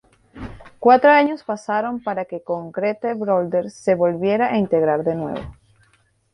Cuatro 0.79 1.11
años 1.11 1.43
pasaron 1.43 2.01
para 2.01 2.25
que 2.25 2.41
Concrete 2.41 3.13
Blonde 3.13 3.69
se 3.69 3.93
volviera 3.93 4.47
a 4.51 4.57
integrar 4.57 5.03
de 5.03 5.13
nuevo. 5.13 5.55